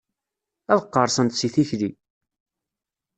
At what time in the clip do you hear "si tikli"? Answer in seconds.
1.39-1.89